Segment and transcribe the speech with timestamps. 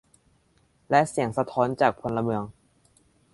[0.89, 2.43] และเสียงสะท้อนจากพลเมือง